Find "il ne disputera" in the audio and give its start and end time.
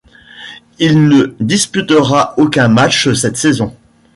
0.79-2.33